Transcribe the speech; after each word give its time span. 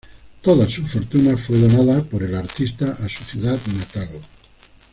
Toda 0.41 0.67
su 0.67 0.83
fortuna 0.87 1.37
fue 1.37 1.59
donada 1.59 2.01
por 2.03 2.23
el 2.23 2.33
artista 2.35 2.85
a 2.93 3.07
su 3.07 3.23
ciudad 3.23 3.59
natal. 3.77 4.09